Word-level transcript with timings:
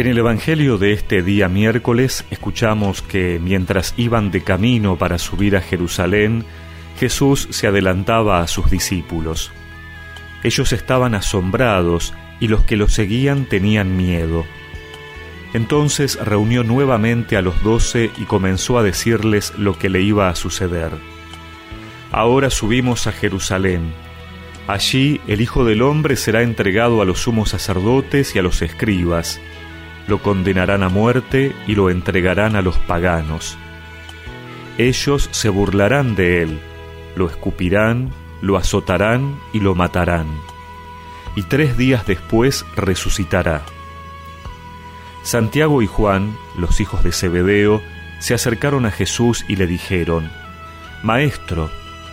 En 0.00 0.06
el 0.06 0.16
Evangelio 0.16 0.78
de 0.78 0.94
este 0.94 1.22
día 1.22 1.50
miércoles 1.50 2.24
escuchamos 2.30 3.02
que 3.02 3.38
mientras 3.38 3.92
iban 3.98 4.30
de 4.30 4.42
camino 4.42 4.96
para 4.96 5.18
subir 5.18 5.58
a 5.58 5.60
Jerusalén, 5.60 6.46
Jesús 6.98 7.48
se 7.50 7.66
adelantaba 7.66 8.40
a 8.40 8.46
sus 8.46 8.70
discípulos. 8.70 9.52
Ellos 10.42 10.72
estaban 10.72 11.14
asombrados 11.14 12.14
y 12.40 12.48
los 12.48 12.62
que 12.62 12.76
lo 12.76 12.88
seguían 12.88 13.44
tenían 13.44 13.98
miedo. 13.98 14.46
Entonces 15.52 16.18
reunió 16.18 16.64
nuevamente 16.64 17.36
a 17.36 17.42
los 17.42 17.62
doce 17.62 18.10
y 18.16 18.24
comenzó 18.24 18.78
a 18.78 18.82
decirles 18.82 19.52
lo 19.58 19.78
que 19.78 19.90
le 19.90 20.00
iba 20.00 20.30
a 20.30 20.34
suceder. 20.34 20.92
Ahora 22.10 22.48
subimos 22.48 23.06
a 23.06 23.12
Jerusalén. 23.12 23.92
Allí 24.66 25.20
el 25.26 25.42
Hijo 25.42 25.66
del 25.66 25.82
Hombre 25.82 26.16
será 26.16 26.40
entregado 26.40 27.02
a 27.02 27.04
los 27.04 27.20
sumos 27.20 27.50
sacerdotes 27.50 28.34
y 28.34 28.38
a 28.38 28.42
los 28.42 28.62
escribas 28.62 29.42
lo 30.10 30.18
condenarán 30.18 30.82
a 30.82 30.88
muerte 30.88 31.54
y 31.68 31.76
lo 31.76 31.88
entregarán 31.88 32.56
a 32.56 32.62
los 32.62 32.76
paganos. 32.78 33.56
Ellos 34.76 35.28
se 35.30 35.48
burlarán 35.48 36.16
de 36.16 36.42
él, 36.42 36.60
lo 37.14 37.28
escupirán, 37.28 38.10
lo 38.42 38.56
azotarán 38.56 39.38
y 39.52 39.60
lo 39.60 39.74
matarán. 39.74 40.26
Y 41.36 41.42
tres 41.44 41.78
días 41.78 42.06
después 42.06 42.66
resucitará. 42.74 43.62
Santiago 45.22 45.80
y 45.80 45.86
Juan, 45.86 46.36
los 46.58 46.80
hijos 46.80 47.04
de 47.04 47.12
Zebedeo, 47.12 47.80
se 48.18 48.34
acercaron 48.34 48.86
a 48.86 48.90
Jesús 48.90 49.44
y 49.48 49.56
le 49.56 49.68
dijeron, 49.68 50.28
Maestro, 51.04 51.70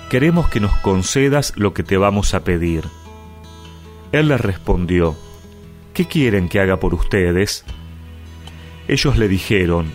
queremos 0.09 0.49
que 0.49 0.59
nos 0.59 0.73
concedas 0.77 1.53
lo 1.55 1.73
que 1.73 1.83
te 1.83 1.97
vamos 1.97 2.35
a 2.35 2.43
pedir. 2.43 2.83
Él 4.11 4.27
les 4.27 4.39
respondió, 4.39 5.15
¿qué 5.93 6.05
quieren 6.05 6.47
que 6.47 6.59
haga 6.59 6.79
por 6.79 6.93
ustedes? 6.93 7.65
Ellos 8.87 9.17
le 9.17 9.27
dijeron, 9.27 9.91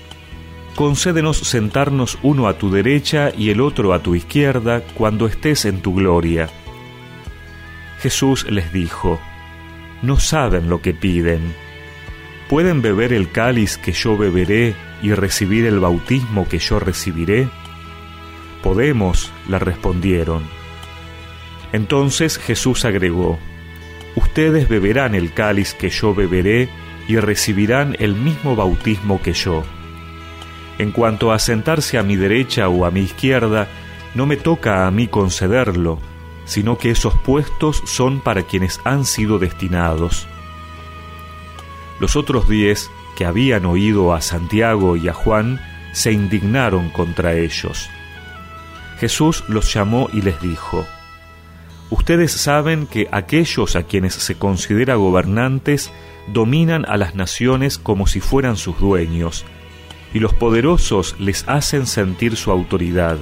Concédenos 0.74 1.36
sentarnos 1.36 2.18
uno 2.22 2.48
a 2.48 2.56
tu 2.56 2.70
derecha 2.70 3.30
y 3.36 3.50
el 3.50 3.60
otro 3.60 3.92
a 3.92 4.02
tu 4.02 4.14
izquierda 4.14 4.82
cuando 4.94 5.26
estés 5.26 5.66
en 5.66 5.82
tu 5.82 5.94
gloria. 5.94 6.48
Jesús 8.00 8.46
les 8.50 8.72
dijo, 8.72 9.20
No 10.00 10.18
saben 10.18 10.70
lo 10.70 10.80
que 10.80 10.94
piden. 10.94 11.54
¿Pueden 12.48 12.82
beber 12.82 13.12
el 13.12 13.30
cáliz 13.30 13.76
que 13.76 13.92
yo 13.92 14.16
beberé 14.16 14.74
y 15.02 15.12
recibir 15.12 15.66
el 15.66 15.78
bautismo 15.78 16.48
que 16.48 16.58
yo 16.58 16.78
recibiré? 16.78 17.48
Podemos, 18.62 19.30
le 19.48 19.58
respondieron. 19.58 20.42
Entonces 21.72 22.38
Jesús 22.38 22.84
agregó, 22.84 23.38
Ustedes 24.14 24.68
beberán 24.68 25.14
el 25.14 25.32
cáliz 25.32 25.74
que 25.74 25.88
yo 25.88 26.14
beberé 26.14 26.68
y 27.08 27.16
recibirán 27.16 27.96
el 27.98 28.14
mismo 28.14 28.56
bautismo 28.56 29.20
que 29.20 29.32
yo. 29.32 29.62
En 30.78 30.92
cuanto 30.92 31.32
a 31.32 31.38
sentarse 31.38 31.98
a 31.98 32.02
mi 32.02 32.16
derecha 32.16 32.68
o 32.68 32.84
a 32.84 32.90
mi 32.90 33.00
izquierda, 33.00 33.68
no 34.14 34.26
me 34.26 34.36
toca 34.36 34.86
a 34.86 34.90
mí 34.90 35.06
concederlo, 35.06 35.98
sino 36.44 36.78
que 36.78 36.90
esos 36.90 37.14
puestos 37.14 37.82
son 37.86 38.20
para 38.20 38.42
quienes 38.42 38.80
han 38.84 39.04
sido 39.04 39.38
destinados. 39.38 40.26
Los 42.00 42.16
otros 42.16 42.48
diez, 42.48 42.90
que 43.16 43.24
habían 43.24 43.64
oído 43.64 44.12
a 44.12 44.20
Santiago 44.20 44.96
y 44.96 45.08
a 45.08 45.12
Juan, 45.12 45.60
se 45.92 46.12
indignaron 46.12 46.90
contra 46.90 47.34
ellos. 47.34 47.88
Jesús 48.98 49.44
los 49.48 49.72
llamó 49.72 50.08
y 50.12 50.22
les 50.22 50.40
dijo, 50.40 50.86
Ustedes 51.92 52.32
saben 52.32 52.86
que 52.86 53.06
aquellos 53.12 53.76
a 53.76 53.82
quienes 53.82 54.14
se 54.14 54.38
considera 54.38 54.94
gobernantes 54.94 55.92
dominan 56.26 56.86
a 56.88 56.96
las 56.96 57.14
naciones 57.14 57.76
como 57.76 58.06
si 58.06 58.20
fueran 58.20 58.56
sus 58.56 58.80
dueños, 58.80 59.44
y 60.14 60.18
los 60.18 60.32
poderosos 60.32 61.14
les 61.20 61.46
hacen 61.50 61.84
sentir 61.84 62.36
su 62.36 62.50
autoridad. 62.50 63.18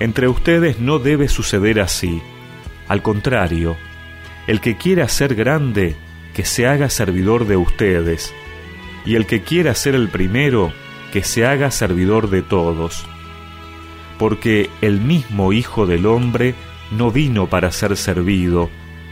Entre 0.00 0.28
ustedes 0.28 0.80
no 0.80 0.98
debe 0.98 1.28
suceder 1.28 1.80
así. 1.80 2.22
Al 2.88 3.02
contrario, 3.02 3.76
el 4.46 4.62
que 4.62 4.78
quiera 4.78 5.06
ser 5.08 5.34
grande, 5.34 5.94
que 6.32 6.46
se 6.46 6.66
haga 6.66 6.88
servidor 6.88 7.46
de 7.46 7.58
ustedes, 7.58 8.32
y 9.04 9.16
el 9.16 9.26
que 9.26 9.42
quiera 9.42 9.74
ser 9.74 9.94
el 9.94 10.08
primero, 10.08 10.72
que 11.12 11.22
se 11.22 11.44
haga 11.44 11.70
servidor 11.70 12.30
de 12.30 12.40
todos. 12.40 13.04
Porque 14.18 14.70
el 14.80 15.02
mismo 15.02 15.52
Hijo 15.52 15.84
del 15.84 16.06
Hombre 16.06 16.54
no 16.92 17.10
vino 17.10 17.48
para 17.48 17.72
ser 17.72 17.96
servido, 17.96 18.70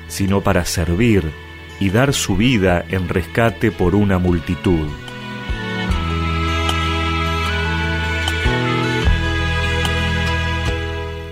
sino 0.08 0.42
para 0.42 0.64
servir 0.64 1.30
y 1.80 1.90
dar 1.90 2.12
su 2.12 2.36
vida 2.36 2.84
en 2.88 3.08
rescate 3.08 3.72
por 3.72 3.94
una 3.94 4.18
multitud. 4.18 4.86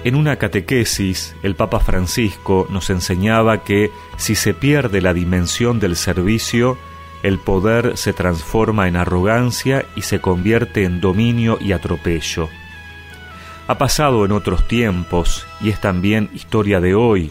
En 0.05 0.15
una 0.15 0.37
catequesis, 0.37 1.37
el 1.43 1.55
Papa 1.55 1.81
Francisco 1.81 2.67
nos 2.71 2.89
enseñaba 2.89 3.63
que 3.63 3.91
si 4.17 4.35
se 4.35 4.55
pierde 4.55 5.03
la 5.03 5.13
dimensión 5.13 5.81
del 5.81 5.97
servicio, 5.97 6.79
el 7.23 7.39
poder 7.39 7.99
se 7.99 8.15
transforma 8.15 8.89
en 8.89 8.97
arrogancia 8.97 9.85
y 9.97 10.03
se 10.03 10.21
convierte 10.21 10.85
en 10.85 11.03
dominio 11.03 11.59
y 11.61 11.73
atropello. 11.73 12.49
Ha 13.69 13.77
pasado 13.77 14.25
en 14.25 14.33
otros 14.33 14.67
tiempos 14.67 15.47
y 15.61 15.69
es 15.69 15.79
también 15.79 16.31
historia 16.33 16.81
de 16.81 16.95
hoy, 16.95 17.31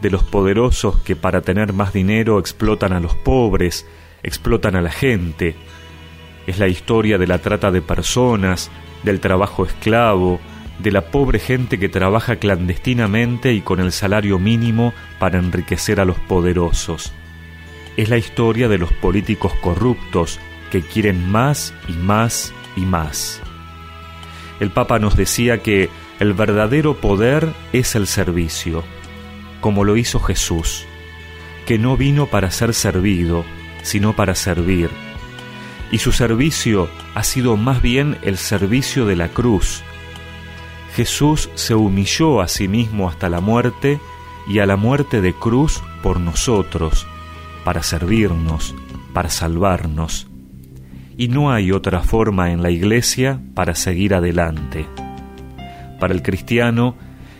de 0.00 0.08
los 0.08 0.24
poderosos 0.24 0.96
que 1.00 1.14
para 1.14 1.42
tener 1.42 1.74
más 1.74 1.92
dinero 1.92 2.38
explotan 2.38 2.94
a 2.94 3.00
los 3.00 3.14
pobres, 3.14 3.86
explotan 4.22 4.76
a 4.76 4.80
la 4.80 4.90
gente. 4.90 5.56
Es 6.46 6.58
la 6.58 6.68
historia 6.68 7.18
de 7.18 7.26
la 7.26 7.40
trata 7.40 7.70
de 7.70 7.82
personas, 7.82 8.70
del 9.02 9.20
trabajo 9.20 9.66
esclavo, 9.66 10.40
de 10.78 10.90
la 10.90 11.10
pobre 11.10 11.38
gente 11.38 11.78
que 11.78 11.90
trabaja 11.90 12.36
clandestinamente 12.36 13.52
y 13.52 13.60
con 13.60 13.78
el 13.78 13.92
salario 13.92 14.38
mínimo 14.38 14.94
para 15.18 15.38
enriquecer 15.38 16.00
a 16.00 16.06
los 16.06 16.18
poderosos. 16.18 17.12
Es 17.98 18.08
la 18.08 18.16
historia 18.16 18.68
de 18.68 18.78
los 18.78 18.92
políticos 18.94 19.52
corruptos 19.60 20.40
que 20.70 20.80
quieren 20.80 21.30
más 21.30 21.74
y 21.88 21.92
más 21.92 22.54
y 22.74 22.86
más. 22.86 23.42
El 24.60 24.70
Papa 24.70 24.98
nos 24.98 25.16
decía 25.16 25.62
que 25.62 25.88
el 26.18 26.32
verdadero 26.32 26.94
poder 26.94 27.52
es 27.72 27.94
el 27.94 28.06
servicio 28.06 28.84
como 29.60 29.84
lo 29.84 29.96
hizo 29.96 30.20
Jesús, 30.20 30.84
que 31.66 31.78
no 31.78 31.96
vino 31.96 32.26
para 32.26 32.50
ser 32.50 32.74
servido, 32.74 33.44
sino 33.82 34.14
para 34.14 34.34
servir. 34.34 34.90
Y 35.90 35.98
su 35.98 36.12
servicio 36.12 36.88
ha 37.14 37.24
sido 37.24 37.56
más 37.56 37.82
bien 37.82 38.18
el 38.22 38.36
servicio 38.36 39.06
de 39.06 39.16
la 39.16 39.28
cruz. 39.28 39.82
Jesús 40.94 41.48
se 41.54 41.74
humilló 41.74 42.40
a 42.40 42.48
sí 42.48 42.68
mismo 42.68 43.08
hasta 43.08 43.28
la 43.28 43.40
muerte 43.40 44.00
y 44.46 44.58
a 44.58 44.66
la 44.66 44.76
muerte 44.76 45.20
de 45.20 45.32
cruz 45.32 45.82
por 46.02 46.20
nosotros, 46.20 47.06
para 47.64 47.82
servirnos, 47.82 48.74
para 49.12 49.30
salvarnos. 49.30 50.27
Y 51.18 51.28
no 51.28 51.50
hay 51.52 51.72
otra 51.72 52.00
forma 52.00 52.52
en 52.52 52.62
la 52.62 52.70
iglesia 52.70 53.40
para 53.54 53.74
seguir 53.74 54.14
adelante. 54.14 54.86
Para 55.98 56.14
el 56.14 56.22
cristiano, 56.22 56.94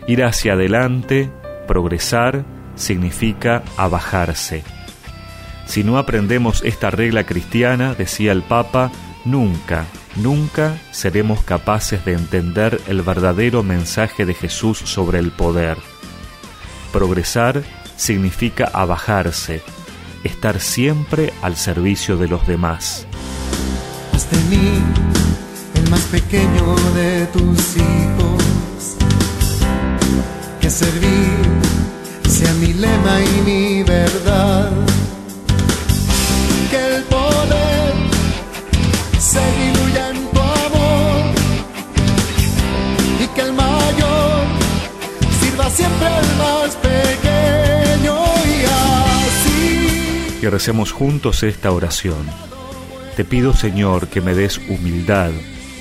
ir 0.05 0.23
hacia 0.23 0.53
adelante 0.53 1.31
progresar 1.65 2.43
significa 2.75 3.63
abajarse. 3.77 4.63
Si 5.65 5.85
no 5.85 5.97
aprendemos 5.97 6.61
esta 6.65 6.89
regla 6.89 7.23
cristiana, 7.23 7.93
decía 7.93 8.33
el 8.33 8.41
Papa, 8.41 8.91
nunca, 9.23 9.85
nunca 10.17 10.77
seremos 10.91 11.41
capaces 11.43 12.03
de 12.03 12.13
entender 12.13 12.81
el 12.87 13.01
verdadero 13.01 13.63
mensaje 13.63 14.25
de 14.25 14.33
Jesús 14.33 14.79
sobre 14.79 15.19
el 15.19 15.31
poder. 15.31 15.77
Progresar 16.91 17.63
significa 17.95 18.65
abajarse, 18.73 19.61
estar 20.25 20.59
siempre 20.59 21.31
al 21.41 21.55
servicio 21.55 22.17
de 22.17 22.27
los 22.27 22.45
demás. 22.45 23.08
Haz 24.19 24.29
de 24.31 24.37
mí 24.53 24.83
el 25.75 25.89
más 25.89 26.01
pequeño 26.11 26.75
de 26.93 27.25
tus 27.27 27.77
hijos, 27.77 28.43
que 30.59 30.69
servir 30.69 31.47
sea 32.27 32.51
mi 32.55 32.73
lema 32.73 33.21
y 33.21 33.41
mi 33.45 33.83
verdad. 33.83 34.71
Que 36.69 36.95
el 36.95 37.03
poder 37.03 37.93
se 39.19 39.39
diluya 39.59 40.09
en 40.09 40.17
tu 40.31 40.39
amor 40.41 41.23
y 43.23 43.27
que 43.27 43.41
el 43.41 43.53
mayor 43.53 44.43
sirva 45.39 45.69
siempre 45.69 46.07
al 46.07 46.27
más 46.43 46.75
pequeño 46.75 48.17
y 48.45 48.65
así. 49.31 50.39
Y 50.41 50.45
recemos 50.47 50.91
juntos 50.91 51.41
esta 51.43 51.71
oración. 51.71 52.49
Te 53.19 53.25
pido 53.25 53.53
Señor 53.53 54.07
que 54.07 54.21
me 54.21 54.33
des 54.33 54.61
humildad 54.69 55.31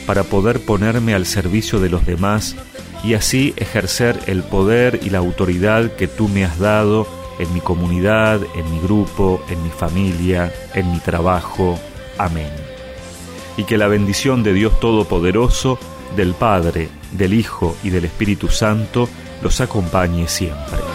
para 0.08 0.24
poder 0.24 0.58
ponerme 0.58 1.14
al 1.14 1.24
servicio 1.24 1.78
de 1.78 1.88
los 1.88 2.04
demás 2.04 2.56
y 3.04 3.14
así 3.14 3.54
ejercer 3.56 4.18
el 4.26 4.42
poder 4.42 4.98
y 5.04 5.10
la 5.10 5.18
autoridad 5.18 5.92
que 5.92 6.08
tú 6.08 6.26
me 6.26 6.44
has 6.44 6.58
dado 6.58 7.06
en 7.38 7.54
mi 7.54 7.60
comunidad, 7.60 8.40
en 8.56 8.68
mi 8.72 8.80
grupo, 8.80 9.40
en 9.48 9.62
mi 9.62 9.70
familia, 9.70 10.52
en 10.74 10.90
mi 10.90 10.98
trabajo. 10.98 11.78
Amén. 12.18 12.50
Y 13.56 13.62
que 13.62 13.78
la 13.78 13.86
bendición 13.86 14.42
de 14.42 14.52
Dios 14.52 14.80
Todopoderoso, 14.80 15.78
del 16.16 16.34
Padre, 16.34 16.88
del 17.12 17.34
Hijo 17.34 17.76
y 17.84 17.90
del 17.90 18.06
Espíritu 18.06 18.48
Santo 18.48 19.08
los 19.42 19.60
acompañe 19.60 20.26
siempre. 20.26 20.87